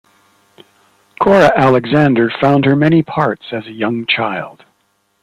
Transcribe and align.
Cora 1.21 1.51
Alexander 1.55 2.31
found 2.41 2.65
her 2.65 2.75
many 2.75 3.03
parts 3.03 3.43
as 3.51 3.67
a 3.67 3.71
young 3.71 4.07
child. 4.07 4.63